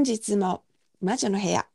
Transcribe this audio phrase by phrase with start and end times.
[0.00, 0.62] 本日も
[1.02, 1.66] 魔女の部屋、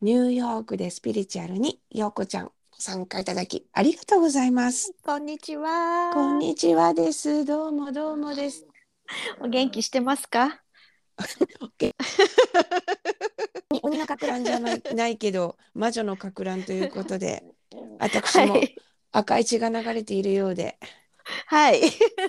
[0.00, 4.94] ニューヨークでスピリチュアルにようこちゃんご参加いただきありがとうございます。
[5.02, 6.12] こんにちは。
[6.14, 7.44] こんにちはです。
[7.44, 8.64] どうもどうもです。
[9.40, 10.62] お元気してますか？
[13.82, 17.42] 鬼のかく乱じゃないけど魔女のかく乱ということで、
[17.98, 18.76] 私 もはい。
[19.10, 20.78] 赤い血が流れているようで、
[21.46, 21.80] はい。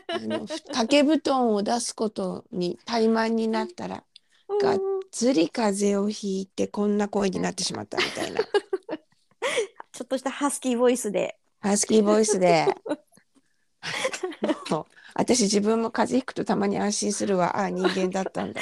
[0.08, 4.04] あの掛け布団を出すことに怠慢になったら、
[4.62, 8.42] がっうんずり風邪をひいてこんな声になってしまったみたいな。
[9.94, 11.38] ちょっとしたハスキーボイスで。
[11.62, 12.68] ハスキーボイスで。
[15.16, 17.58] 私自分も風邪ひくとたまに安心するわ。
[17.58, 18.62] ああ、人間だったんだ。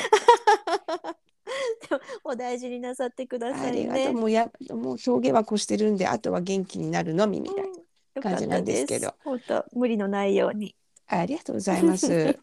[2.23, 4.03] お大事になさってくださいありがとう。
[4.05, 4.11] ね。
[4.11, 7.69] もうや、もう表現は越してるんで、あとは元気になるのみみたいな。
[7.69, 7.83] うん
[8.21, 10.75] 感じなんですけど本当無理のないように。
[11.07, 12.37] ありがとうございます。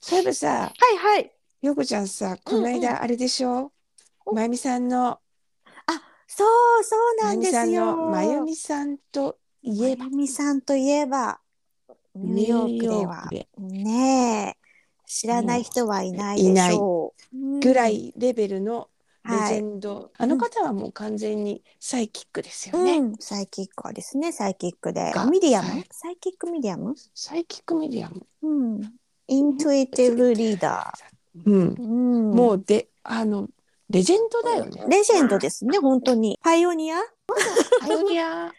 [0.00, 1.30] そういえばさ、はいはい。
[1.62, 3.72] よこちゃんさ、このうん間あれでしょ？
[4.24, 4.34] お。
[4.34, 5.18] まゆみさんの、
[6.26, 7.86] そうそうまゆみなんですよ。
[7.86, 11.40] さんの、まゆみさんといえば、まゆみさんといえば
[12.14, 13.28] ニューヨークでは。
[13.30, 13.82] ニューヨークで。
[13.84, 14.56] ねえ。
[15.06, 17.58] 知らない人はいないでしょう。
[17.58, 18.88] ぐらいレベルの
[19.28, 19.58] レジはい。
[19.58, 20.12] ェンド。
[20.16, 22.98] あの方はもう完全にサイキックですよね。
[22.98, 25.10] うん、サイキックはですね、サイキックで。
[25.12, 25.26] が。
[25.26, 25.68] ミディアム？
[25.68, 28.24] はい psychic medium？psychic medium。
[28.42, 28.92] うん。
[29.26, 30.94] intuitive reader
[31.34, 31.82] うん。
[31.82, 33.48] うん、もうで、あの、
[33.90, 34.84] レジェンドだよね。
[34.88, 36.38] レジェンドですね、本当に。
[36.42, 36.96] パイオニア、
[37.80, 38.52] パイオニア。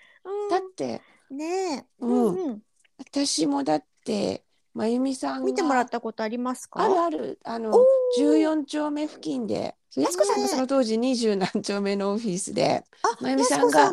[0.50, 1.45] だって、うん、ね
[1.77, 2.61] え、うんうん。
[2.97, 6.83] 私もだって、まゆみさんが見てもらったことありますか？
[6.83, 7.86] あるある、あのお、
[8.19, 13.92] 14丁目付近で、やすこさんがその当時20何丁目のオフィスで、あ、まゆみさんが。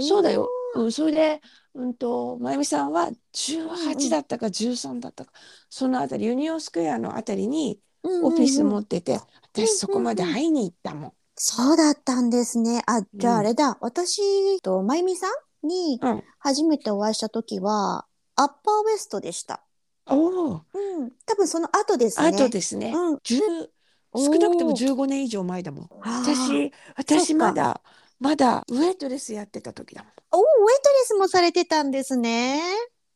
[0.00, 0.48] そうだよ。
[0.74, 1.40] うん、それで、
[1.74, 5.32] うんと、まゆみさんは18だったか13だったか、
[5.68, 7.80] そのあたり、ユニオンスクエアのあたりに。
[8.02, 9.20] オフィス持ってて、
[9.52, 11.12] 私そこまで会いに行ったもん。
[11.36, 12.82] そうだったんですね。
[12.86, 13.78] あ、じゃうんああれだ。
[13.80, 16.22] 私と、まゆみさんにうん。
[16.38, 19.62] 初めてお会いした時は、アッパーウエストでした。
[20.06, 21.10] おお、うん。
[21.26, 22.28] 多分その後ですね。
[22.28, 23.14] あとですね、うん。
[23.16, 23.70] 10
[24.12, 25.88] おー少なくとも15年以上前だもん。
[26.00, 27.80] 私、私まだ、
[28.20, 30.12] まだウェイトレスやってた時だもん。
[30.32, 30.46] おーウェイ
[30.82, 32.60] トレスもされてたんですね。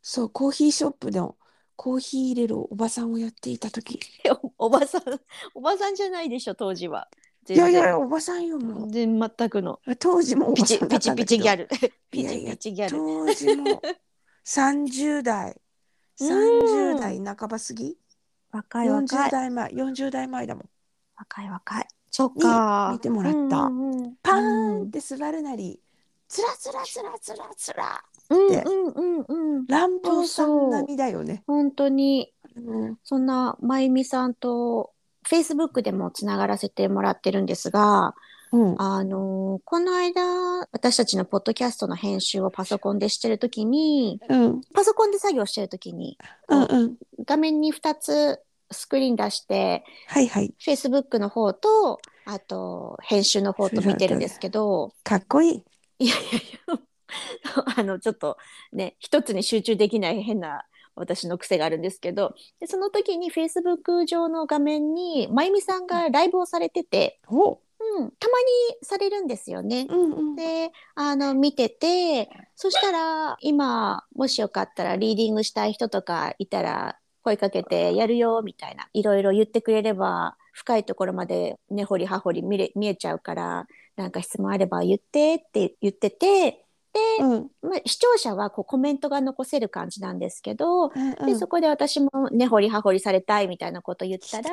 [0.02, 1.36] そう、コーヒーショップの
[1.76, 4.00] コーヒー入れるおばさんをやっていた時。
[4.58, 5.02] お おばさん、
[5.54, 7.08] おばさんじゃないでしょ、当時は。
[7.48, 9.78] いやいや、おばさんよ、も全然全くの。
[9.86, 9.96] う。
[9.96, 11.64] 当時もおピチばさんだピチったんだけどピチギャル。
[11.64, 11.68] い
[12.10, 12.96] ピチピチギャル。
[12.96, 13.82] 当時も
[14.44, 15.60] 30代、
[16.18, 17.96] 30代半ば過ぎ、
[18.50, 19.30] 若い若40い。
[19.30, 20.68] 代前、40代前だもん。
[21.16, 21.88] 若い若い。
[22.10, 22.90] そっか。
[22.92, 25.80] 見てもらったうんうんうんパーンって座るなり、
[26.28, 28.04] つらつらつらつらつら。
[28.30, 29.66] うんてうんうんうん。
[29.66, 31.42] 乱暴さん並みだよね。
[31.46, 34.92] 本当に、うんそんな、まゆみさんと、
[35.28, 38.14] Facebook でもつながらせてもらってるんですが、
[38.52, 46.96] うんあのーこの間、私たちのポッドキャストの編集をパソコンでしてるときに、うんパソコンで作業してるときに、うんうん。
[47.24, 50.54] 画面に2つスクリーン出して、はいはい。
[50.60, 55.64] Facebook の方と、あと、編集の方と見てるんですけど、かっこいい。
[55.98, 56.78] いやいやいや、
[57.76, 58.36] あの、ちょっと
[58.72, 69.86] ね、一つに集中できない変な私の癖があるんですけど、でその時に Facebook 上の画面に、まゆみさんがライブをされてて、おうん、たまにされるんですよね。
[69.88, 70.36] うんうん。
[70.36, 78.88] で、あの、見てて、そしたら、今、もしよかったら、リーディングしたい人とかいたら、声かけてやるよ、みたいな。
[78.92, 86.65] いろいろ言ってくれれば、深いところまで根掘り葉掘り見れ見えちゃうから、なんか質問あれば言ってって言ってて、
[87.20, 87.50] うん。
[87.62, 91.26] まあ、視聴者はこうコメントが残せる感じなんですけど、うんうん。
[91.26, 94.50] でそこで私も根掘り葉掘りされたいみたいなこと言ったら、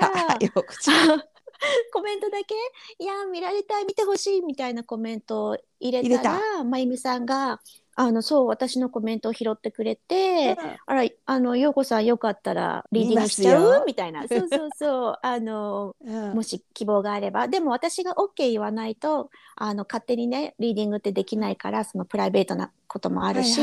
[1.93, 2.55] コメントだけ
[2.99, 7.61] 「いや見られたい見てほしい」みたいなコメントを入れたらまゆみさんが
[7.95, 14.28] あのそう私のコメントを拾ってくれて「あらあの陽子さんよかったらリーディングしちゃう?」みたいな。
[14.28, 15.19] そうそうそう。
[15.22, 16.34] あのうん。
[16.34, 17.47] もし希望があれば。
[17.47, 23.59] でも私が OK 言わないとあの勝手にねリーディングってできないからそのプライベートなこともあるし、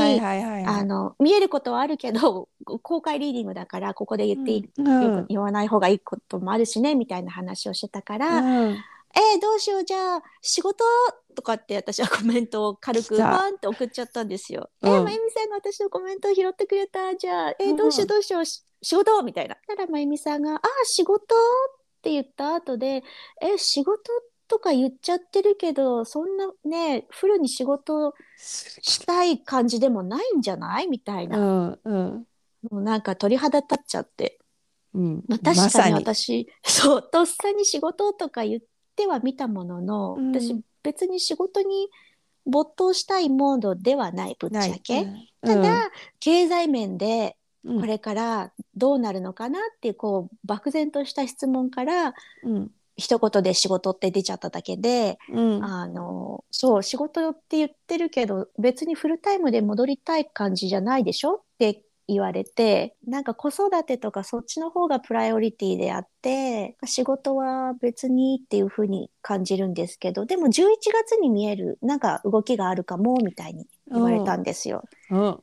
[1.19, 5.27] 見えることはあるけど公開リーディングだからここで言ってうん。
[5.29, 8.77] 言わない方がいいこともあるしねみたいな話をしてたから、うん
[9.15, 10.85] えーどうしようじゃあ仕事
[11.35, 14.71] とかって私はコメントを軽くバーンって送っちゃったんですよ。
[14.83, 19.57] うんえーまゆみさんが私のコメントを拾ってくれたじゃあえーどうしようどうしようし仕事みたいな。
[19.67, 23.03] たらまゆみさんが「あー仕事」って言った後で
[23.43, 24.11] 「え仕事
[24.49, 31.39] とか言っちゃってるけどそんなねフルに仕事したい感じでもないんじゃない?」みたいうな。
[31.39, 32.27] んうん
[32.71, 34.39] もうなんか鳥肌立っちゃって。
[34.93, 38.61] うんまあ、確かに私、そう、とっさに仕事とか言っ
[39.01, 40.33] てては見たものの、うん。
[40.33, 41.89] 私別に仕事に
[42.47, 45.03] 没頭したいモードではないぶっちゃけ。
[45.03, 45.27] うん。
[45.43, 47.81] ただ、経済面でうん。
[47.81, 52.15] これからどうなるのかなっていうこう漠然とした質問から
[52.45, 52.71] うん。
[52.97, 55.65] 一言で仕事って出ちゃっただけで、うん。
[55.65, 61.37] あのそう仕事って言ってるけど別にフルタイムで戻りたい感じじゃないでしょ？
[61.37, 61.83] って
[62.13, 70.51] 言われてなんか子育てとかそっちの方がプライオリティであって仕事は別にっていうふうに感じるんですけどでも11
[70.93, 74.85] 月に見えるなんか動きがあるかもみたいに言われたんですよ。
[75.11, 75.41] うん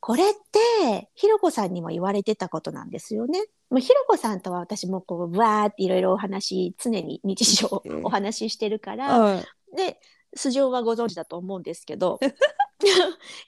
[0.00, 3.42] これってひろこさんにも言われてたことなんですよね。
[3.70, 9.42] もうひろこさんとは私もこうわーっていろいろお話常に日常うんお話ししてるから、うん
[9.74, 9.98] で
[10.36, 12.18] 素性はご存知だと思うんですけど
[12.82, 12.86] ひ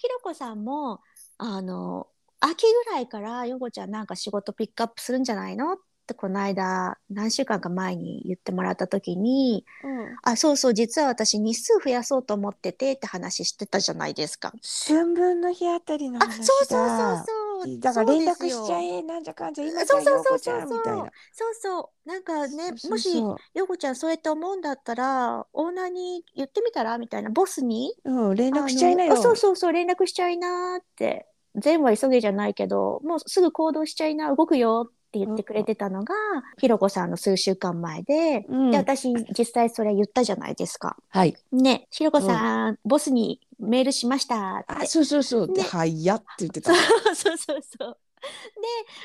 [0.09, 1.01] ろこさんも
[1.39, 2.09] あの
[2.49, 5.73] 秋ぐらいからよこちゃんなんか仕事ピックアップするんじゃないの？
[5.73, 5.77] っ
[6.07, 10.17] てこの間何週間か前に言ってもらった時にうん。
[10.23, 14.53] あそうそう実は私日数増やそうと思っててって話してたじゃないですか。
[14.87, 16.97] 春分の日あたりのあ話そうそうそう。
[16.99, 20.25] だそうだから連絡しちゃえなんじゃかんじゃ今じゃそうそうそうよう。
[20.25, 21.03] こちゃそうんそうみたいな。
[21.33, 22.09] そうそう。
[22.09, 26.99] なんかねそうそうもしそうよこちゃんそうやって思うんだったらオーナーに言ってみたら？
[26.99, 27.31] みたいな。
[27.31, 27.93] ボスに？
[28.05, 29.17] うん連絡しちゃいなよ。
[29.17, 31.27] そうそうそう連絡しちゃいなーって
[31.57, 36.15] 善は急げじゃないけどもうすぐ行動しちゃいな動くよって言ってくれてたのが、
[36.59, 38.71] ひろこさんの数週間前で,、うん。
[38.71, 40.97] で私実際それ言ったじゃないですか。
[41.15, 44.85] ねねひろこさん、ボスにメールしましたって。
[44.85, 45.47] あ そうそうそう。
[45.47, 46.75] でね早っって言ってた。
[46.75, 46.81] そ
[47.13, 47.63] うそうそう。
[47.79, 47.99] そう。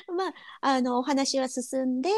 [0.08, 2.10] でまああのお話は進んで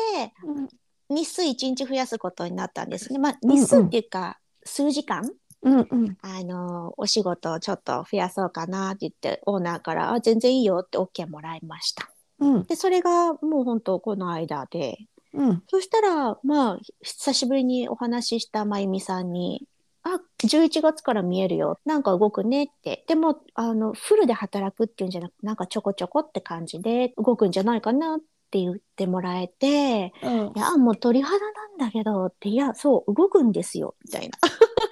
[0.43, 0.69] うん。
[1.09, 3.19] 日数1日増やすことになったんですね。
[3.19, 5.29] まあ日数っていうか、数時間
[5.63, 6.17] うんうん。
[6.21, 12.09] あのお仕事をちょっと増やそうかなって言ってオーナーから「あ全然いいよ」って OK もらいました。
[12.39, 12.63] うん。
[12.63, 14.97] でそれがもう本当この間で
[15.33, 15.63] うん。
[15.67, 19.67] そしたらまあ久しぶりにお話ししたまゆみさんに
[20.03, 21.79] 「あ11月から見えるよ。
[21.85, 23.05] なんか動くね」って。
[23.07, 28.19] でもあのフルで働くっていうんじゃなくなんかちょこちょこって感じで動くんじゃないかなっ
[28.51, 34.37] て言ってもらえてうん「いやもう鳥肌なんだけど」って「いやそう動くんですよ」みたいな。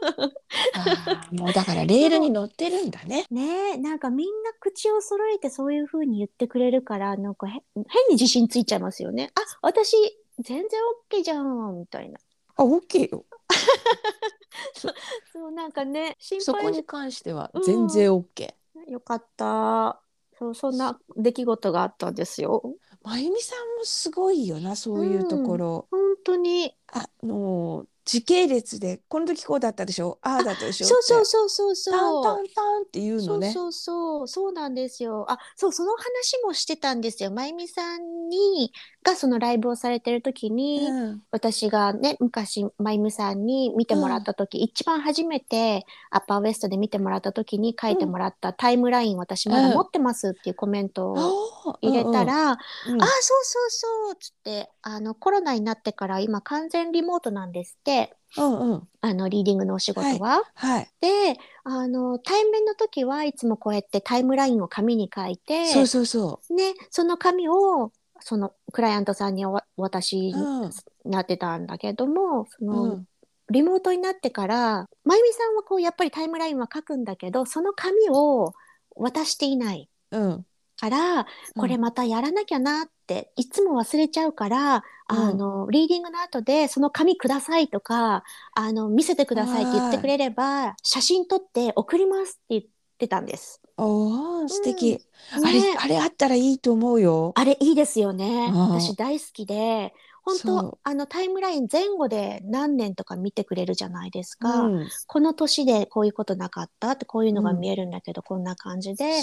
[1.32, 9.32] もうだからレールに乗ってるんだねねえなんかみんな口を揃えてそういう風に言ってくれるからなんかへ変に自信ついちゃいますよね。
[9.36, 9.96] あ私
[10.40, 10.80] 全然
[11.12, 12.20] OK じゃんみたいな。
[12.56, 13.26] あ OK よ
[15.32, 18.54] そうなんかね心そこ配に関しては全然 OK
[18.88, 20.02] よかった。
[20.38, 22.64] そうそんな出来事があったんですよ。
[23.04, 26.76] まゆみさんもすごいよなそういうところ、本当に。
[26.88, 30.18] あの時系列でこの時こうだったでしょ？
[30.22, 30.88] ああだったでしょ？
[30.88, 32.24] そうそううそうそうそう。
[32.24, 33.52] タンタンタンっていうのね。
[33.52, 34.28] そうそうそう。
[34.28, 35.26] そうなんですよ。
[35.30, 37.32] あそうその話もしてたんですよ。
[37.32, 38.72] まゆみさんに
[39.04, 41.22] がそのライブをされてる時に、うん。
[41.32, 52.58] 私がね昔まゆみさんに見てもらった時、一番初めてアッパーウエストで見てもらった時に書いてもらったタイムライン、私まだ持ってますっていうコメントを入れたら、
[52.88, 52.94] うん。
[52.94, 58.16] うんあそうそうそうっつってあのコロナになってから今完全リモートなんですって。
[58.38, 58.88] うんうん。
[59.02, 60.44] あのリーディングのお仕事は。
[60.56, 70.70] はいであの対面の時はいつもこうやってタイムラインを紙に書いてそうそうそね、その紙をそのクライアントさんにお渡しううん。
[71.06, 73.06] になってたんだけどもその、うん。
[73.52, 78.54] リモートになってからまゆみさんはこうやっぱりタイムラインは書くんだけどその紙を
[78.96, 79.90] 渡していない。
[80.12, 80.46] うん
[80.82, 84.82] からこれまたやらなきゃなっていつも忘れちゃうから、うん。
[85.12, 88.24] あのリーディングの後でその紙くださいとか
[88.56, 92.64] あの見せてくださいって言ってくれれば写真撮って送りますって言っ
[92.98, 93.62] てたんです。
[93.78, 95.02] おー素敵、ね。
[95.44, 97.34] あれあれあったらいいと思うよ。
[97.36, 98.52] あれいいですよね。
[98.54, 98.70] うん。
[98.80, 104.62] 私大好きで本当あのタイムライン前後で何年とか見てくれるじゃないですか。
[104.62, 104.90] うん。
[105.08, 109.22] この年でこういうことなかったってこういうのが見えるんだけど、こんな感じで。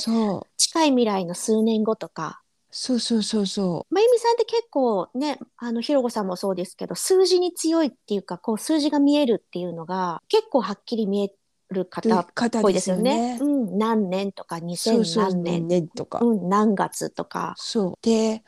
[0.57, 2.43] 近い未来の数年後とか。
[2.71, 11.33] そうそうそうそまゆみさんって結構ねあのひろこさんもそうですけど数字に強いっていうかこう数字が見えるっていうのが結構はっきり見え
[11.71, 12.27] るう方っ
[12.63, 13.39] ぽいですすよよね。
[13.39, 13.41] ね。
[13.41, 17.55] うん、何年とかそう2000そう何年年とか、うん、何月とか。
[17.57, 18.43] そうで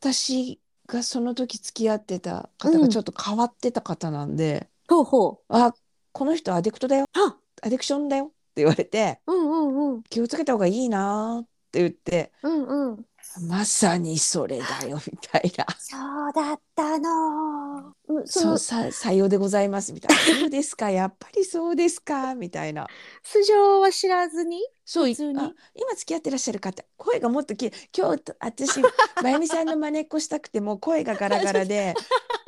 [0.00, 5.44] 私がその時付き合ってた方がちょっと変わってた方なんで、ほうほう。
[5.48, 5.74] あ
[6.12, 9.54] この人アディクトだよあアディクションだよって言われてうんう
[9.90, 13.06] んうん気をつけた方がいいなって言ってうんうん。
[13.40, 17.94] まさにそれだよみたいな そうだったの。
[18.08, 22.86] うんそそうのさ採用でございますみたいな そうですかやっぱりそうですかみたいな
[23.22, 24.60] 素性は知らずに？
[24.84, 25.38] そう普通に？
[25.40, 28.80] あ今付き合ってらっしゃる方声がもっとき今日私
[29.22, 31.94] まゆみさんの真似っこしたくてもう声がガラガラで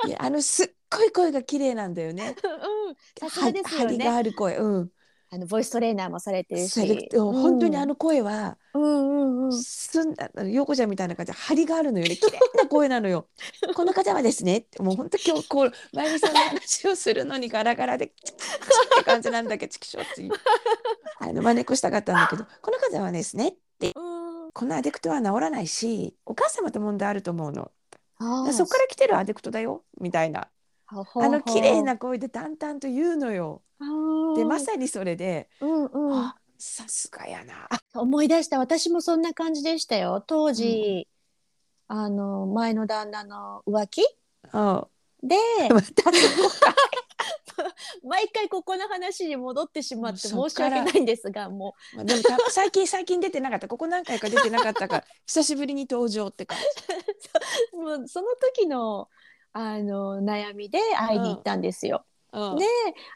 [0.01, 2.35] であのすっごい声が綺麗なんだよね。
[2.43, 4.09] うん、さすがです張りがね。
[4.15, 4.57] ある声。
[4.57, 4.91] うん。
[5.31, 9.53] あのボイストレーナーもされてるそれし、本当にあの声は、うんうんうん。
[9.53, 13.27] すんだ陽子ちゃんみたいな感じで張りがあるのよね 綺麗な声なのよ。
[13.75, 20.29] この方はですねってもう本当今日こうまゆみさんの話をするのにガラガラでチキチキって感じなんだけどチキショって
[21.19, 27.71] あの真似っこしたかったんだけどこの方はですねうんこのアデクトは治らないしお母様と問題あると思うの。
[28.51, 30.49] そこから来てるアデクトだよみたいな
[30.91, 33.61] あの綺麗な声で淡々と言うのよ。
[34.35, 37.69] でまに、さにそれで、うんうん、あさすがやな。
[37.93, 38.59] 思い出した。
[38.59, 40.23] 私もそんな感じでしたよ。
[40.25, 41.07] 当時、
[41.87, 44.01] あの前の旦那の浮気？
[44.53, 44.83] うん
[45.21, 45.35] で
[48.03, 53.67] 毎回ここの話に戻ってしまって申し訳ないんですがもまあでもた 最近最近出てなかった。
[53.67, 56.63] ここ何回か出てなかったから久しぶりに登場って感じ。
[57.73, 57.77] う。
[57.77, 59.09] もうその時の
[59.59, 62.05] あの悩みで会いに行ったんですよ。
[62.33, 62.55] うん。
[62.57, 62.65] で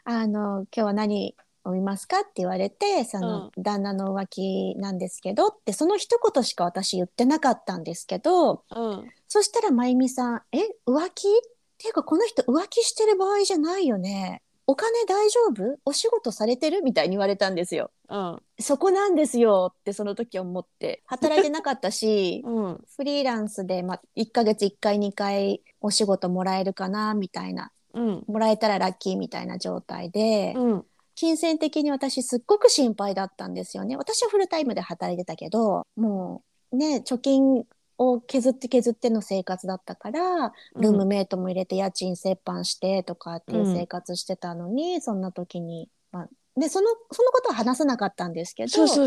[0.04, 1.34] あの「今日は何
[1.64, 9.12] を見ますか?」って言われてその、旦那の浮気なんですけどってその一言しか私言ってなかったんですけどうん。
[9.28, 11.28] そしたらまゆみさん「え浮気？
[11.28, 11.30] っ
[11.76, 15.78] ていうかこの人浮気してる場合じゃないよねお金大丈夫？
[15.84, 17.90] お仕事されてる?」みたいに言われたんですよ。
[18.08, 33.96] うんそこなんですよってその時思って働いてなかったし うんフリーランスで、ま、1ヶ月1回2回お仕事もらえるかなみたいなうんもらえたらラッキーみたいな状態で、うん金銭的に私すっごく心配だったんですよね。
[33.96, 36.42] 私はフルタイムで働いてたけども
[36.72, 37.64] うね貯金
[37.98, 46.28] を削って削っての生活だったから、ルームメイトも入れて家賃折半してとかっていう生活してたのに、そんな時に、まあ、
[46.60, 49.06] でそのそのことは話さなかったんですけどそうそう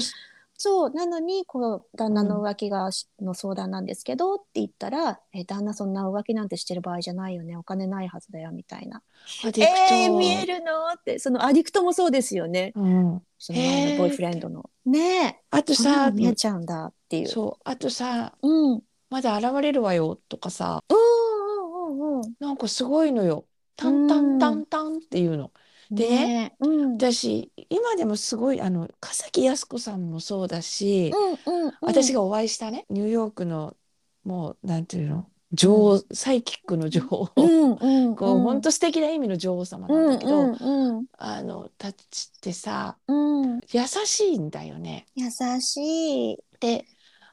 [0.58, 7.56] そうなのにこう旦那の浮気がし、の相談なんですけどって言ったら「え旦那そんな浮気なんてしてる場合じゃないよね。
[7.56, 9.04] お金ないはずだよ」みたいな。
[9.46, 10.88] アディクト、えー、見えるの？
[10.94, 11.20] って。
[11.20, 12.74] そのアディクトもそうですよね。
[12.76, 14.14] うん、その前のボー。
[14.14, 14.70] イフレンドの。
[14.86, 17.28] ねあとさの見えちゃうんだっていう。
[17.28, 20.84] そうあとさうんうんまだ現れるわよとかさ。
[20.90, 22.36] うんうんうん。
[22.40, 23.46] なんかすごいのよ。
[23.76, 25.52] タンタンタンタンっていうの。
[25.92, 26.94] でねうん。
[26.94, 31.12] 私今でもすごいあの笠木靖子さんもそうだし、
[31.46, 31.74] うんうんうん。
[31.82, 33.76] 私がお会いしたねニューヨークの
[34.24, 43.60] もうなんていうの女王、サイキックの女王、うんうんこう本当素敵な意味の女王様なんだけど、うんうんあのたちってさうんうん。
[43.72, 45.06] 優しいんだよね。
[45.16, 45.30] 優
[45.62, 46.38] しい。
[46.60, 46.86] で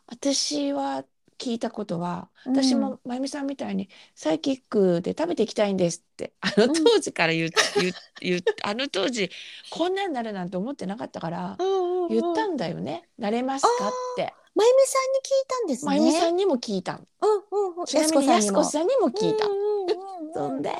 [0.06, 1.04] 私は
[1.44, 9.30] 聞いたことは私もまゆみさんみたいにサイキックで食べていきたいんですってあの当時から言う、言う言うあの当時
[9.70, 11.56] こんなんなるなんて思ってなかったから
[12.08, 15.90] 言ったんんだよね「なれますか?」ってまゆみさんに聞いたんですね。
[15.90, 17.86] まゆみさんにも聞いたのうんうんうん。
[17.86, 19.46] ちなみにやすこさんにも聞いた。
[19.46, 20.72] うんうんうんうんそんで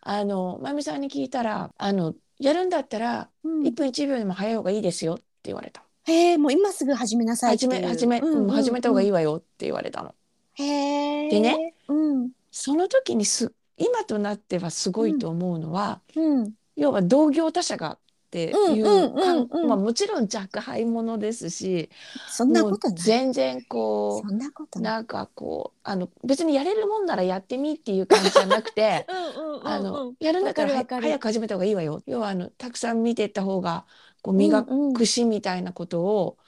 [0.00, 5.84] あのまゆみさんに聞いたらあのやるんだったらうん1分1秒でも早い方がいいですよって言われた。
[6.06, 7.58] へえもう今すぐ始めなさいっ。
[7.58, 9.16] 始め始め、うん始めた方がいいわ。
[9.16, 10.14] わよって言われたの。
[10.54, 11.30] へえ。
[11.30, 11.74] でね。
[11.88, 17.98] うんその時にす今となってはすごいと思うのは、うん要は同業他社がっ
[18.30, 21.90] ていううんうんかんうんうんまあ、もちろん若輩者ですし
[22.28, 22.96] そんなもうことない。
[22.98, 24.92] 全然こそんなことない。
[24.92, 33.84] うなんかこうあの別にやれるもんならやってみっていう感じじゃなくて うんうんあのやるんだかるわかる早く始めた方がいいわよ要はあのたくさん見ていった方が
[34.22, 36.38] こう磨くしみたいなことを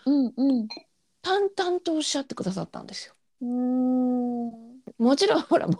[1.23, 3.15] 淡々とおっしゃってくださったんですよ。
[3.43, 4.49] うん。
[4.49, 4.53] う
[4.99, 5.79] もちろんほらも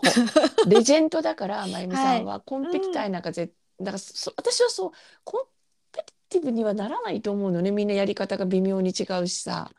[0.65, 4.91] うレジェンドだからまゆみさんはコンペティターなんかぜ、だからそ私はそう
[5.23, 5.45] コン
[5.91, 9.71] ペティティブにはならないと思うのねみんなやり方が微妙に違うしさ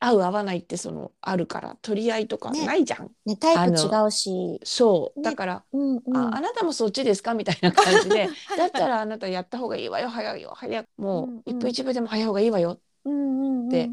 [0.00, 4.60] 合う合わないってそのあるから取り合いとかねないじゃん、ねタイプ違うし。
[4.62, 6.16] そうねだから、うんうん。
[6.16, 7.34] ああなたもそっちですか？
[7.34, 13.90] みたいな感じで だったらあなたやった方がいいわよ早いよ早くもう一分一秒でも早い方がいいわよ、うんうんうんで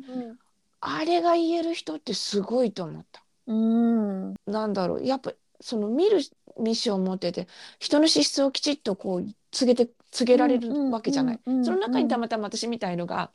[0.82, 3.24] あれが言える人ってすごいと思った。
[3.48, 4.30] うん。
[4.30, 4.36] うん。
[4.46, 6.20] なんだろうやっぱその見る
[6.60, 7.48] ミッションを持ってて
[7.80, 11.40] 人の資質をきちっとこう告げて告げられるわけじゃない。
[11.46, 13.32] その中にたまたま私みたいのが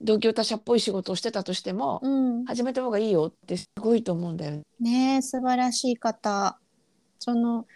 [0.00, 2.44] 同業他社っぽい仕事をしてたとしても、うん。
[2.44, 4.62] 始めた方がいいよってすごいと思うんだよね。
[4.80, 6.58] ねえ素晴らしい方。
[7.18, 7.66] その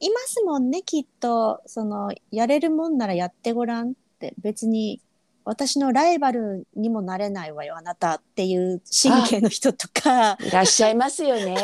[0.00, 5.00] いますもんねきっとそのやれるもんならやってごらんって別に
[5.44, 11.42] 私のライバルにもなれないわよあなたっていう神経の人とか中いらっしゃいますよね。
[11.44, 11.54] に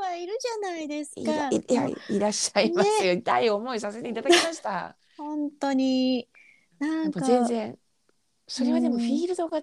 [0.00, 1.50] はいるじゃないですいやか。
[1.50, 3.12] いやいらっしゃいますよ。
[3.12, 4.96] 痛い思いさせていただきました。
[5.16, 6.28] 本当に
[6.78, 7.78] なんか全然
[8.46, 9.62] それはでもうんフィールドが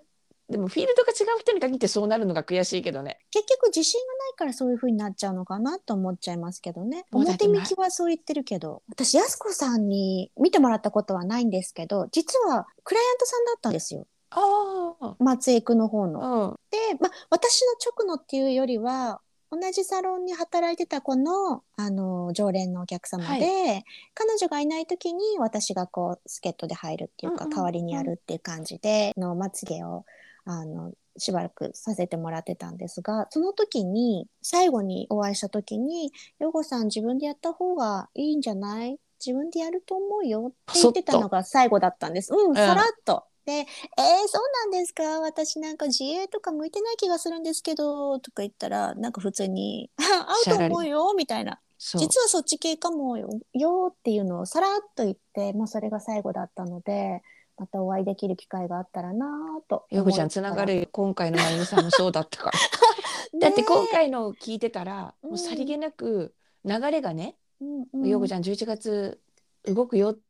[0.49, 3.17] でもフィールドが違う人に限ってそうなるのが悔しいけどね。
[3.31, 7.05] 結局自信がないからそういう風になっちゃうのかなと思っちゃいますけどね。
[7.11, 8.83] そうだって表向きはそう言ってるけど。
[8.89, 14.05] 私、やすこさんに見てもらったことはないんですけど、実はクライアントさんだったんですよ。
[14.31, 15.15] ああ。
[15.19, 16.49] 松江区の方の。
[16.49, 16.59] うん。
[16.69, 19.21] で、まあ、私の直のっていうよりは、
[19.55, 23.81] 同じサロンに働いてた子の、あの、常連のお客様で、は
[24.13, 30.05] 彼女がいない時に私がこう、助っ人で入るっていうか、代わりにやるっていう感じで、の、まつげを、
[30.45, 38.99] あの、しばらくさせてもらってたんですが、その時に、最後にお会いした時に、ヨゴさん自分でやった方がいいんじゃない？
[39.25, 42.33] 自分でやると思うよって言ってたのが最後だったんです。
[42.33, 43.23] うん、さらっと。
[43.45, 43.65] で、えー、
[44.27, 45.19] そうなんですか？
[45.21, 49.91] 私なんか自営とか向いてない気がするんですけど、とか言ったら、なんか普通に、
[50.47, 51.59] 合うと思うよ、みたいな。
[51.79, 57.21] 実はそっち系かもよ、よっていうのをさらっと言って、もうそれが最後だったので、
[57.57, 59.85] またお会いできる機会があったらなぁと。
[59.89, 62.59] よこちゃんつながるよ今回のまゆみさんもそうだったから。
[63.39, 66.35] だって今回のを聞いてたら、うんもうさりげなく
[66.65, 69.19] 流れがね、うんうん、よこちゃん11月
[69.65, 70.23] 動くよって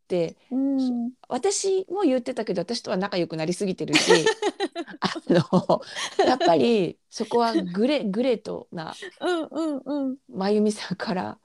[0.52, 4.12] うん、私も言ってたけど私とは仲良くなりすぎてるし
[5.00, 5.82] あの
[6.26, 10.18] やっぱりそこはグレグレートなうんうんうん。
[10.30, 11.40] まゆみさんから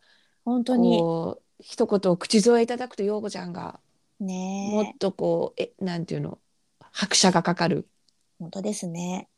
[0.45, 1.03] 本当に。
[1.61, 3.81] 一言を口添えいただくとようこちゃんが
[4.21, 6.39] ねもっとこうえなんていうの
[6.93, 7.89] 拍車がかかる
[8.39, 9.29] 本当ですね。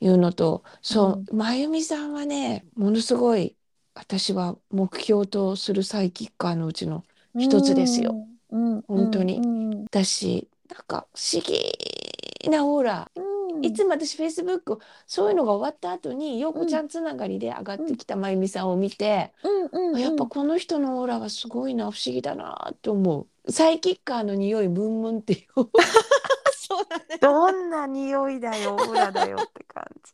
[0.00, 3.56] いうのとそう、まゆみさんはねものすごい
[3.94, 7.04] 私は目標とするサイキッカーのうちの
[7.38, 8.26] 一つですよ。
[8.50, 8.74] うん。
[8.76, 9.38] うん、本当に。
[9.38, 13.10] うんだしなんか不思議なオーラ。
[13.16, 23.52] うん、いつも私フェイスブックそういうのが終わった後に陽子ちゃんつながりで上がってきたまゆみさんを見て、うんうんうん、あやっぱこの人のオーラはすごいな不思議だなって思う。
[23.52, 25.68] サイキッカーの匂いムンムンっていう。
[26.52, 27.18] そうだね。
[27.20, 30.12] どんな匂いだよオーラだよって感じ。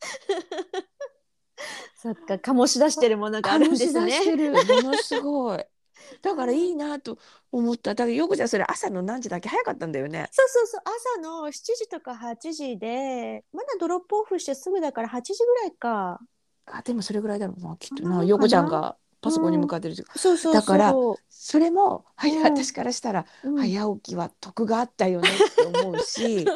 [1.97, 4.45] そっか、醸し出してるものがあるんです醸し出してね。
[4.50, 4.52] る。
[4.52, 5.65] ものすごい
[6.23, 7.19] だからいいなと
[7.52, 7.95] 思った。
[7.95, 9.49] だから陽子ちゃんそれ朝の何時だっけ？
[9.49, 10.28] 早かったんだよね。
[10.32, 10.80] そうそうそう、
[11.17, 16.21] 朝の7時とか8時で、まだドロップオフしてすぐだから8時ぐらいか。
[16.67, 18.02] あでもそれぐらいだろうなきっと。
[18.02, 18.19] かな？
[18.19, 20.02] な陽子ちゃんがパソコンに向かってる時。
[20.02, 20.54] うそうそう。
[20.54, 20.95] だから
[21.28, 22.43] それも、はいうん。
[22.43, 26.47] 私からしたらうん、早起きは得があったよねって思うし。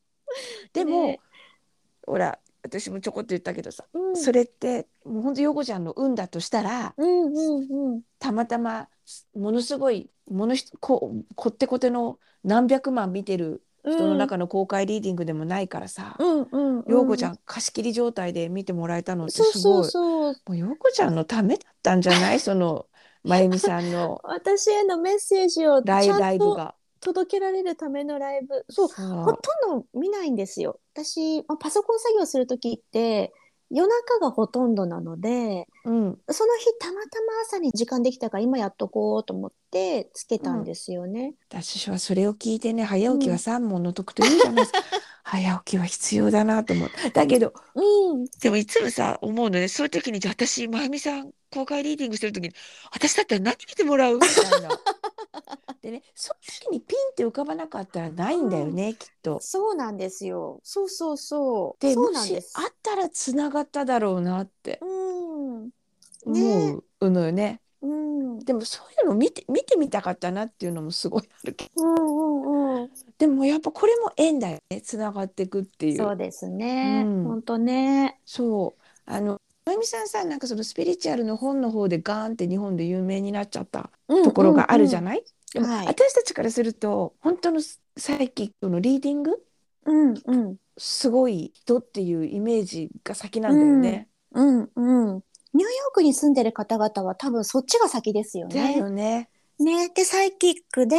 [0.72, 1.20] でも、ね。
[2.06, 8.02] ほら私もちょこっと言ったけどさ、うん、それってもうほんと陽子ちゃんの運だとしたらうんうんうん。
[8.18, 8.88] たまたま
[9.34, 19.80] ものすごいものひここってこての何百万見てる人の中の公開リーディングでもないからさ、うんうん子ちゃん貸し切り状態で見てもらえたのってすごい。
[19.80, 20.34] うそう。
[20.46, 22.40] もう陽子ちゃんのためだったんじゃない？
[22.40, 22.86] その
[23.24, 26.74] まゆみさんの私へのメッセージをちライゃんとライブが。
[27.00, 28.66] 届けられるためのライブ。
[28.68, 30.78] そう、そうほとんど見ないんですよ。
[31.04, 33.32] 私、まあ、パソコン作業するときって
[33.70, 41.34] 夜中がほとんどなので、うん、その日たまたま朝に時間できたから今やっとこうと思ってつけたんですよね。
[41.48, 44.78] 私はそれを聞いてね早起きは三問の得というじゃないですか、
[45.22, 48.24] 早起きは必要だなと思うだけどうん。
[48.40, 52.54] でもいつもさ思うのねそういう時にじゃあ私まゆみさん公開リーディングしてる時に
[52.92, 54.68] 私だったら何見てもらうみたいな。
[55.82, 59.38] でねその時にピンって浮かばなかったらないんだよね、きっと。
[59.40, 60.60] そうなんですよ。
[60.62, 61.82] そうそうそう。
[61.82, 62.52] でそうもしなんです。
[62.56, 65.70] あったらつながっただろうなってうん。
[66.26, 67.60] ね思うのよね。
[67.82, 68.38] うん。
[68.40, 72.90] でもそういうの見て見てみたかったなっていうのもすごいあるけどうんうんうん。
[73.18, 75.96] でもやっぱこれも縁だよねつながっていくっていう。
[75.96, 77.04] そうですね。
[77.06, 78.20] うん本当ね。
[78.26, 85.02] そうあのまゆみさんさなんかそのスピリチュアルの本の方でガーンって日本で有名になっちゃったところがあるじゃい？
[85.02, 85.22] ない、
[85.54, 87.60] でも、はい私たちからすると本当の
[87.96, 89.40] サイキックのリーディング？
[89.86, 94.08] うんうんすごい人っていうイメージが先なんだよね。
[94.32, 95.14] うんうん。
[95.52, 98.76] ニューヨークに住んでる方々は多分そっちが先ですよだね。
[98.76, 99.28] よね。
[99.60, 99.88] ね。
[99.90, 100.96] でサイキックで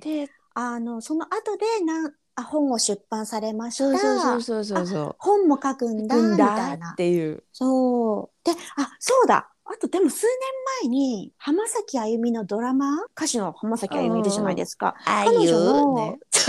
[0.00, 3.84] であのその後でなんあ本を出版されました。
[3.84, 6.94] そうそうそうそうそう本も書くんだうんみたいなだっ。
[6.96, 7.44] ていう。
[7.52, 8.36] そう。
[8.44, 9.48] で、あ、そうだ。
[9.64, 10.34] あとでも数年
[10.82, 14.94] 前に浜崎あゆみのドラマ歌手の浜崎あゆみいるじゃないですか。
[15.06, 16.18] あ彼女のね。
[16.32, 16.42] ひ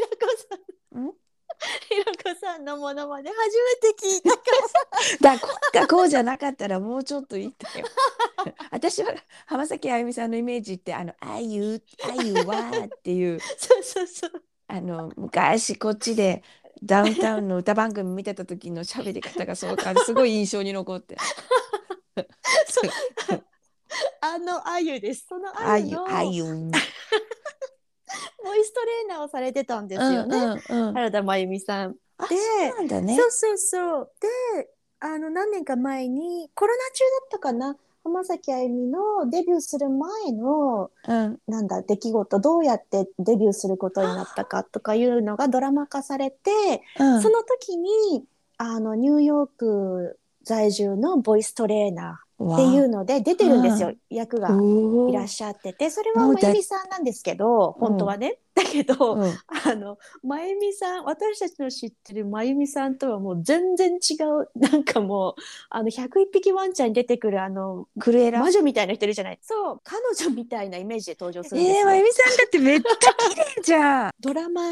[0.00, 0.16] ろこ
[0.92, 1.04] さん。
[1.04, 1.12] ん
[2.10, 4.42] ひろこさんのものまね初めて聞いたか
[5.22, 5.36] ら。
[5.36, 7.86] だこうかこうじゃなかったらもうちょっといいんだよ。
[8.70, 9.14] 私は
[9.46, 14.30] 浜崎あゆみさんのイメージってあの「あゆあゆは」っていうそうそうそう。
[14.68, 16.42] あの昔こっちで
[16.82, 21.16] ダウンタウンの歌番組見てた時の喋り方がそうかすごい印象に残って
[24.20, 25.26] あのあゆです。
[25.28, 26.70] その「あゆあゆのあゆ」ボ
[28.60, 31.96] イストレーナーをされてたんですよね、うんうんうん原田真由美さん。
[32.18, 33.16] あ、でそうなんだね。
[33.16, 34.12] そうそうそう。
[34.56, 34.70] で、
[35.00, 37.76] あの何年か前にコロナ中だったかな。
[38.02, 41.38] 浜崎あゆみのデビューする前のうん。
[41.46, 47.22] なんだ出来事どうやってデビューすることになったかとかいうのがドラマ化されて、うん。
[47.22, 48.24] その時に
[48.56, 55.90] あのニューヨーク在住のボイストレーナーっていうので出てるんですよ、役がいらっししゃってて。
[55.90, 59.32] それはもうだまゆみさんなんですけど本当はね、だけど、うん。
[59.64, 65.34] あのまゆみさん私たちの知ってるまゆみさんとはもう全然違うなんかもう
[65.70, 68.40] あの101匹ワンちゃんに出てくるあのクレーラ。
[68.40, 69.38] 魔女みたいな人いるじゃない。
[69.42, 74.10] そう彼女みたいなイメージで登場するんですよ、えー、まゆみさんだってめっちゃ綺麗じゃん。
[74.20, 74.62] ドラマ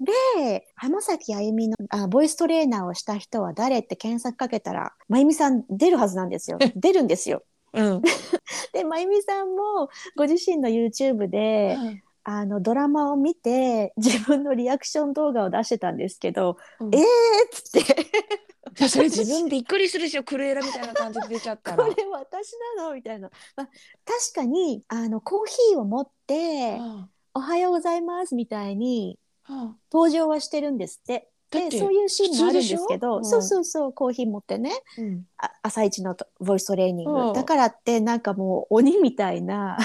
[0.00, 8.02] で浜崎あゆみのあボイストレーナーをした人は誰って検索かけたらまゆみさん出るはずなんですよ 出るんですようん。
[8.72, 11.76] でまゆみさんもご自身の YouTube で、
[12.22, 17.04] あのドラマを見て自分のリアクション動画を出してたんですけど「うんえー!」っ
[17.50, 21.88] つって それ自分びっくりするでしょクレーラみたいな感じで出ちゃっ「たこら。
[21.88, 23.68] れ私なの?」みたいな、まあ、
[24.06, 31.30] 確かにあのコーヒーを持ってうん「おはようございます」みたいにうん登場はしてるんですって。
[31.50, 34.72] でそういうシーンもあるんですけど、普通でしょそうそうそうコーヒー持ってね。
[34.98, 35.24] うん。
[35.38, 37.32] あ朝一のとボイストレーニング、うん。
[37.32, 39.78] だからってなんかもう鬼みたいな。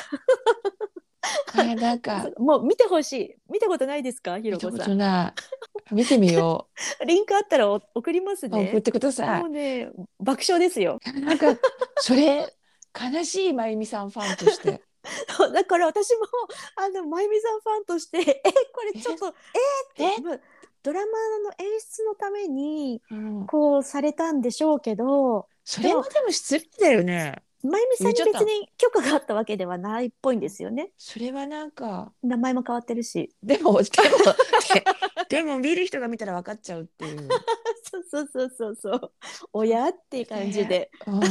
[1.54, 2.30] あなんか。
[2.39, 3.36] もう見てほしい。
[3.52, 4.39] 見たことないですか？
[4.39, 5.34] ひろこさん。
[5.91, 6.67] 見てみよ
[7.06, 8.50] リンクあったらお送りますう。
[8.50, 11.00] ね送ってくださもうね爆笑ですよ。
[11.06, 11.22] い。
[11.22, 11.56] なんか
[11.98, 12.52] それ
[13.00, 14.82] 悲しいまゆみさんファンとして。
[15.54, 16.26] だから私も
[16.76, 18.24] あのまゆみさんファンとしてえ
[18.74, 20.39] これちょっとええーってまあ
[20.82, 23.45] ドラマの演出のためにうん。
[23.48, 27.43] こうされたんでしょうけどそれもでも失礼だよね。
[27.62, 30.91] まゆみさんに別に許可があったわけではないっぽいんですよね。
[30.98, 32.13] それはなんか。
[32.24, 33.36] 名前も変わってるし。
[33.43, 33.86] でもでもで
[35.30, 37.30] でも見る人が見たら分かっちゃうっていう。
[37.89, 39.12] そうそうそうそうそう。
[39.54, 41.12] 親っていう感じで、う。
[41.12, 41.23] ん、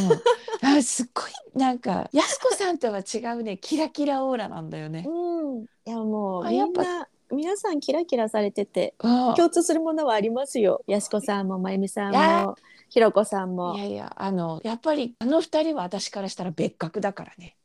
[0.78, 3.58] あすっごいなんかやす子さんとは違うね。
[3.58, 5.04] キラキラオーラなんだよね。
[5.06, 10.82] うん、いやもうみあやっぱんな皆さんキラキラされててあ共通するものはありますよ。
[10.86, 12.56] やすこさんもまゆみさんも
[12.88, 13.76] ひろこさんも。
[13.76, 13.78] い。
[13.78, 17.56] やいやあのやっぱりあの二人は私からしたら別格だからね。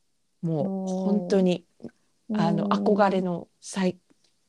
[0.41, 0.83] もうう。
[0.83, 0.87] ん
[1.19, 1.65] 本当に
[2.35, 2.71] あのうん。
[2.71, 3.97] 憧れのサイ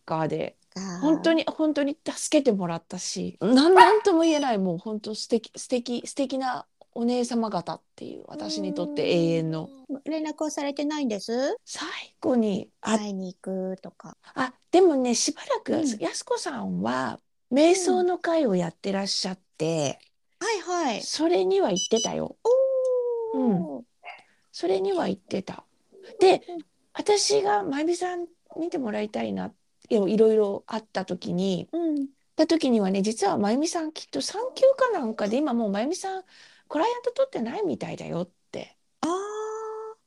[0.04, 0.56] カーで
[1.00, 9.68] 本当に本当に助けてもらったしなんなんとも言えないもう本当素敵素敵素敵なお姉様方っていう私にとって永遠の。
[9.88, 11.56] うん連絡をされてないんです？
[11.64, 11.88] 最
[12.20, 14.16] 後にあ会いに行くとか。
[14.34, 15.98] あでもねしばらくうん。
[15.98, 17.20] やす子さんは
[17.52, 19.98] 瞑想の会をやってらっしゃって、
[20.40, 21.02] はいはい。
[21.02, 22.36] それには行ってたよ。
[23.34, 23.82] おー。
[24.50, 25.64] それには行ってた。
[26.20, 26.58] でうん
[26.92, 29.52] 私がまゆみさん見てもらいたいないや
[29.90, 32.08] いろいろあった時にうん。
[32.36, 36.24] た時にはね実はまゆみさんきっと産休かなんかで今もうまゆみさん
[36.68, 39.44] クライアント取ってないみたいだよってああ。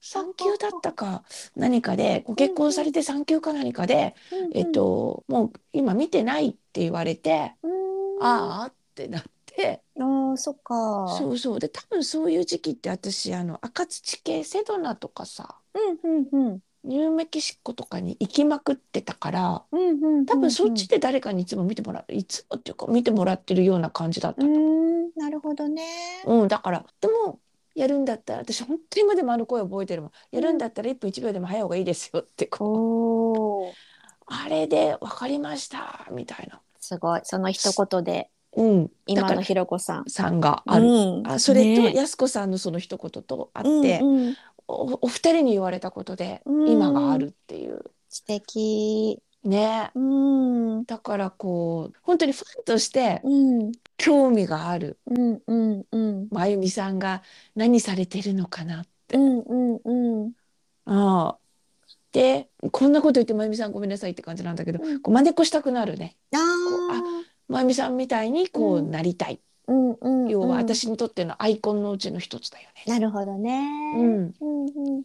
[0.02, 1.24] 産休だったか
[1.56, 4.16] 何かでご結婚されて産休か何かで、
[4.54, 4.72] えっ。
[4.72, 8.24] ともう今見てないって言われて、うん。
[8.24, 11.16] ああってなって、ああ、そっか。
[11.18, 15.58] そうそうで多分そういう時期って私あの赤土系セドナとかさ
[16.04, 16.60] うんうんうん。
[16.88, 20.26] ニューメキシコとかに行きまくってたからうんうんうんうん。
[20.26, 25.84] 多分そっちで誰かにいつも見てもらういつもっていうか見てもらってるような感じだったうの、ん、なるほどね。
[26.26, 27.39] うん、だからでも
[27.76, 33.76] やるんだったら私本当に今でもあの声覚えてるもんやるんだったら1分1秒でも早い方がいいですよってこう。
[34.28, 37.21] あれで分かりましたみたいな、すごい。
[37.23, 40.10] その一言で、うん、今のひろこさん。
[40.10, 43.69] さんがある、うんあそれとねやす子さんのその一言とあって、
[44.02, 49.21] うんうんおお二人に言われたことでうん今があるっていう素敵。
[49.43, 49.99] ねう
[50.82, 50.86] ん。
[50.86, 53.71] だからこう本当にファンとしてうん。
[53.97, 56.27] 興味があるうんうんうん。
[56.32, 57.23] まゆみさんが
[57.56, 60.34] 何されてるのかなうんうんうん。
[60.86, 61.39] ああ
[62.12, 66.38] でこんなこと言ってまゆみさんごめんなさいって感じなんだけど、うんこう真似っこしたくなるねあ
[67.47, 69.57] まゆみさんみたいにこううんなりたい、あ。
[69.67, 70.30] うんうんうん。
[70.30, 72.84] 要は私にとってのアイコンのうちの一つだよね。
[72.88, 73.69] なるほどね。
[73.95, 74.43] うん、うんう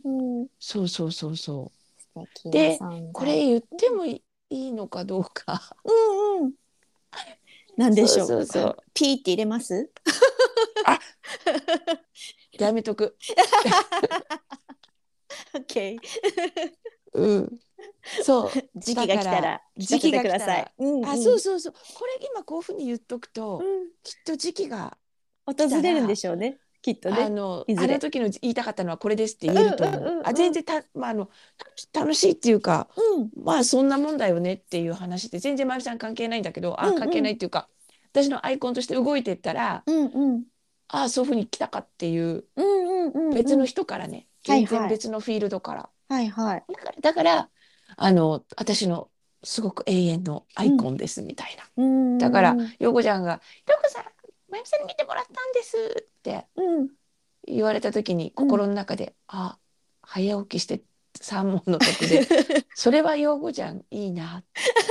[0.07, 0.49] んうん。
[0.59, 1.73] そうそうそうそ
[2.15, 2.79] 素敵で
[3.13, 5.91] これ言ってもいいいのかどうかう
[6.43, 6.53] んうん。
[7.77, 8.27] なんでしょう。
[8.27, 9.91] そうそうピーって入れます？
[12.59, 13.17] やめとく。
[15.55, 15.99] オッケー。
[17.15, 17.59] うん、
[18.23, 20.73] そう 時期が来たら時期が来たら聞かせてください。
[20.79, 24.97] うんうんあそうそうそうこれ今こういうふうに言っとくと、うんきっと時期が
[25.47, 26.59] 訪れるんでしょうね。
[26.83, 27.23] きっとね。
[27.23, 30.01] あのあの時の言いたかったのはこれですって言えると思う。
[30.01, 31.31] うんうんうんうんあ全然た、まあ、あの
[31.93, 33.31] 楽しいっていうかうん。
[33.37, 37.69] まあそんなもんだよねっていう話で全然まゆみさん関係ないんだけど、うんうんあ関係ないっていうか
[38.13, 40.45] 私のアイコンとして動いてったら、うんうん。
[40.89, 43.35] ああそういうふうに来たかっていううんうんうんうん。
[43.35, 45.81] 別の人からね、全然別のフィールドから。
[45.81, 45.93] はいはい。
[46.21, 47.51] だからだから
[47.97, 49.11] あの私の
[49.43, 51.85] すごく永遠のアイコンですみたいな。
[51.85, 54.05] うんだから陽子ちゃんが「陽子さん
[54.49, 56.89] まゆみさんに見てもらったんです」ってうん。
[57.45, 59.59] 言われた時に心の中で「あ
[60.03, 60.83] 早起きして
[61.21, 62.27] 三問の得で
[62.75, 64.45] それは陽子ちゃんいいな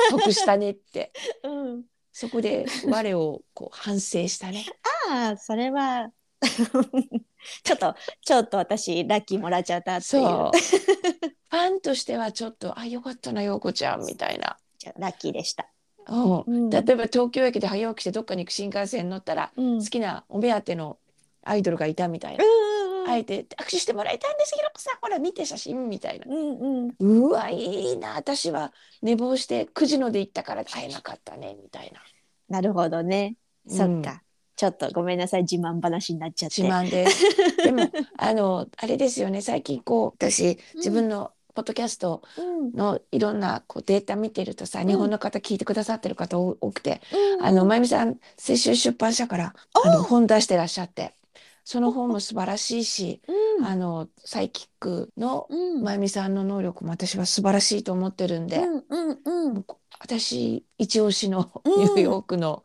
[0.10, 1.86] 得したね」って うん。
[2.14, 4.66] そこで我をこう反省したね。
[5.10, 6.12] ああ、それは。
[7.64, 10.24] ちょっと、ちょっと私、ラッキーもらっちゃったっていう。
[10.24, 14.58] そうファンとしてはちょっと「あよかったな陽子ちゃん」みたいな。
[14.78, 15.68] じゃあラッキーでした。
[16.08, 20.98] うんうん例えば東京駅で早起きしてどっかに行く新幹線乗ったらうん好きなお目当ての
[21.44, 22.46] アイドルがいたみたいな。
[22.46, 26.26] うんあえて握手してもらいたいんですひろこさんほら見て写真みたいな。
[26.28, 26.96] うんうん。
[27.00, 32.02] うわいいな私は寝坊して9時ので行ったから会えなかったねみたいな。
[32.48, 33.36] なるほどね。
[33.66, 34.24] うんそっか。
[34.62, 36.62] ちょっとごめんなさい、自慢話になっちゃって。
[36.62, 37.26] 自慢です。
[37.66, 42.72] でもあのあれですよね最近こう私自分のポッドキャストうん。
[42.74, 47.02] のいろんなこうデータ見てるとさ、ん日本の方聞いてくださってる方多多くて、
[47.40, 51.16] うんあのまゆみさん先週出版社からあの本出してらっしゃって
[51.64, 53.20] その本も素晴らしいし、
[53.58, 53.66] うん。
[53.66, 55.82] あのサイキックのうん。
[55.82, 59.66] まゆみさんの能力も私は素晴らしいと思ってるんで、うんうんうん。
[60.00, 62.64] 私一押しのうんニューヨークの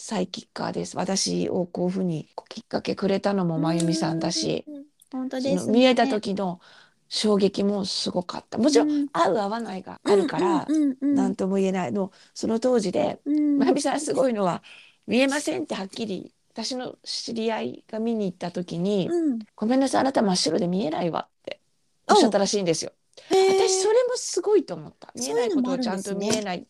[0.00, 0.96] サイキッカーです。
[0.96, 4.64] 私をこういうふうにきっかけくれたのもまゆみさんだし。
[5.10, 6.60] 本当そです見えた時の
[7.08, 8.58] 衝撃もすごかった。
[8.58, 10.68] もちろん、うん合う合わないがあるから、
[11.00, 14.62] 何とも言えないのその当時で、うんまゆみさんすごいのは
[15.08, 19.38] 見えませんってはっきり私の知り合いが見に行った時に、うん。
[19.56, 21.60] ごめんなさいあなた真っ白で見えないわって
[22.08, 22.92] おっしゃったらしいんですよ。
[23.30, 25.10] 私それもすごいと思った。
[25.16, 26.68] 見えないことをちゃんと見えない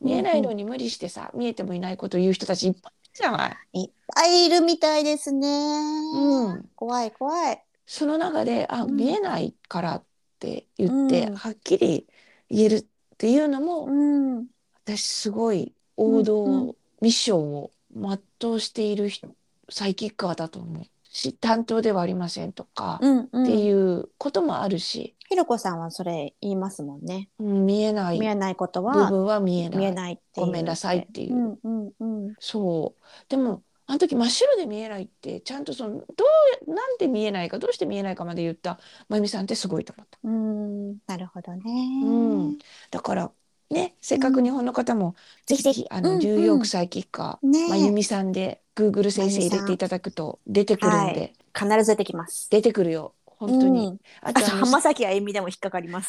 [0.00, 3.82] 見えないのに無理してさ見えてもいないことを言う人たちいっぱいいるじゃない。
[3.84, 5.48] いっぱいいるみたいですね。
[5.48, 7.62] うん、怖い怖い。
[7.86, 10.04] その中であ、うん見えないからっ
[10.38, 12.06] て言って、うんはっきり
[12.50, 12.84] 言えるっ
[13.16, 14.46] ていうのも、うん。
[14.84, 19.28] 私すごい王道、うんうミッションを全うしている人
[19.68, 23.00] サイキッカーだと思うし担当ではありませんとか。
[23.02, 27.28] っていうこともあるし、ひろこさんはそれ言いますもんね。
[27.38, 30.46] うん見えない見えないこと部は分は見えない見えないっていう。
[30.46, 31.92] ごめんなさいっていううんうん
[32.26, 32.34] うん。
[32.38, 36.24] そうでもあの時真っ白で見えないってちゃんとそのど
[36.66, 40.18] うなんで見えないかどうして見えないかまで言ったまゆみさんってすごいと思った。
[40.24, 40.96] うん。
[41.06, 41.62] なるほどね。
[42.02, 42.08] う
[42.50, 42.58] ん
[42.90, 43.30] だから
[43.70, 45.14] ねせっかく日本の方も、
[45.46, 52.48] ぜひぜひあの、うんニューヨークサイキッカー、ねまゆみさんで Google 先生入れていただくと出てくるんで、は必ず出てきます。
[52.50, 53.86] 出てくるよ本当に。
[53.86, 56.08] うんあと浜崎あゆみでも引っかかります。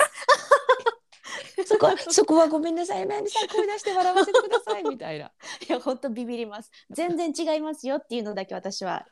[1.65, 5.31] そこはそこはごめんなさいまゆみさん声出して笑わせてくださいみたいな。
[5.67, 6.71] いや本当ビビります。
[6.89, 9.05] 全然違いますよっていうのだけ私は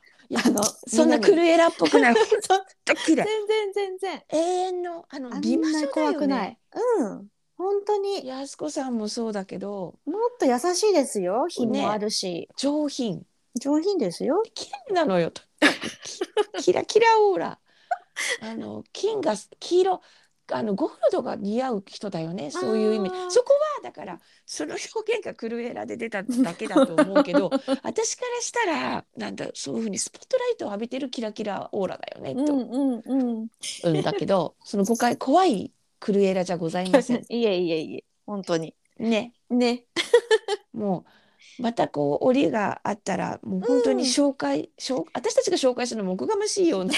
[0.45, 2.15] あのそんなクルエラっぽくない。
[2.85, 3.15] 全い。
[3.15, 3.27] 然
[3.73, 4.23] 全然。
[4.29, 6.59] 永遠のあの美魔な女だよ怖くないね。。
[6.99, 7.27] うん。
[7.55, 11.45] 本当にやすこさんもそうだけどもっと優しいですよ。
[11.49, 14.41] 品もあるし、上品上品ですよ。
[14.53, 15.43] 綺麗なのよと
[16.61, 17.59] キラキラオーラ
[18.41, 20.01] あの金が黄色
[20.51, 22.51] あのゴールドが似合う人だよね。
[22.51, 23.09] そういう意味。
[23.29, 27.49] そこはだからその表現がクルエラで出ただけだと思うけど
[27.83, 33.47] 私からしたらなんだそういうふうにスポットライトを浴びてるキラキラオーラだよねと、うんうんうん。
[33.83, 37.23] うん、だけどその誤解怖いクルエラじゃございません。
[37.29, 38.75] いえいえいえ本当に。
[38.97, 39.33] ね。
[39.49, 39.85] ね。
[40.73, 46.93] もうまたこう折があったらもう本当に紹介、紹私たちが紹介するのもおこがましいような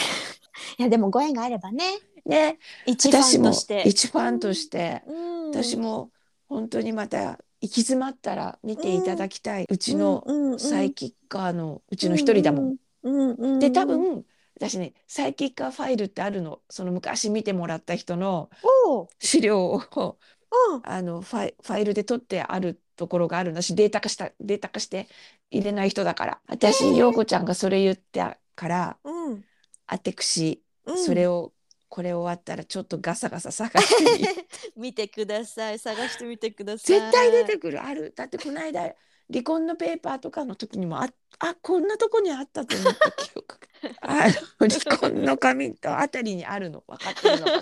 [0.78, 1.84] いやでもご縁があればね。
[2.26, 2.58] ね。
[2.86, 3.84] 一ファンとして。
[3.86, 5.52] 一ファンとして、うん。
[5.52, 6.12] 私も
[6.48, 12.76] 本当にまた行き詰まったら見ていただきたい、うちのうんうんサイキッカーのうちの一人だもん。
[13.04, 13.60] うんうんうん。
[13.60, 16.62] で多分私ねサイキッカーファイルってあるの。
[16.70, 18.50] その昔見てもらった人の
[19.20, 20.18] 資料を
[20.72, 20.82] うん。
[20.84, 25.08] あのファイファイルで取ってあるところがあるんだしデータ化したデータ化して
[25.52, 26.40] 入れない人だから。
[26.48, 29.44] 私陽子ちゃんがそれ言ったからうん
[29.88, 30.98] あてくしうん。
[30.98, 31.54] それを
[31.90, 34.34] これ終わったらちょっとガサガサ探してみる
[34.76, 35.80] 見てください。
[35.80, 37.00] 探してみてください。
[37.00, 38.94] 絶対出てくるあるだってこの間
[39.32, 43.68] 離婚のペーパーとかの時にもああこんなとこにあったと思った記憶が
[44.02, 44.28] あ
[44.60, 47.48] の離婚の紙とあたりにあるの分かってるの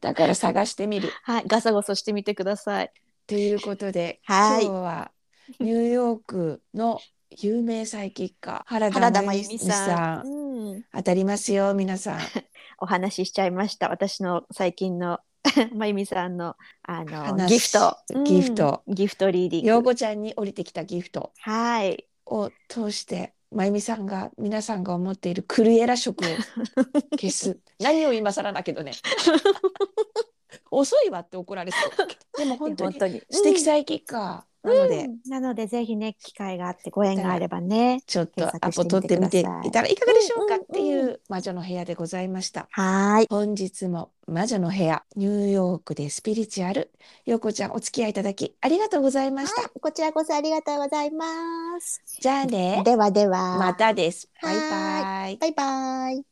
[0.00, 2.92] だから探してみるはい、ガサゴソしてみてください。
[3.26, 5.12] ということではい今日は
[5.60, 7.00] ニューヨークの
[7.42, 10.26] 有名サイキッカー原原田真由美由美ささん。
[10.26, 10.70] ん。
[10.70, 10.84] うん。
[10.92, 12.20] 当たりますよ、皆さん。
[12.78, 13.88] お話ししちゃいました。
[13.88, 15.20] 私の最近の
[15.74, 19.68] まゆみさんのあの話ギフト、ギフトうんギフトリーディング。
[19.68, 22.06] ようこちゃんに降りてきたギフトはい。
[22.26, 26.28] を通して、まゆみさんが、皆さんが思っているクルエラ色を
[27.12, 27.58] 消す。
[27.78, 28.92] 何を今更だけどね。
[30.70, 32.08] 遅いわって怒られそう。
[32.38, 34.56] でも本当に素敵サイキッカー。
[34.66, 38.00] なので、うんなのでぜひね機会があってご縁があればね。
[38.06, 42.66] ちょっと検アポ取っててみていたらいかがでしょうかっていう魔女の部屋でございました。
[42.70, 43.26] はーい。
[43.30, 46.90] 本日も魔女の部屋、ニューヨークでスピリチュアル、
[47.24, 49.62] ようこちゃんお付き合いいただきありがとうございました。
[49.62, 51.26] はいこちらこそありがとうございま
[51.80, 52.02] す。
[52.20, 53.58] じゃあね、ではでは。
[53.58, 54.28] またです。
[54.42, 55.36] バイバイ。
[55.36, 56.24] バイバイ。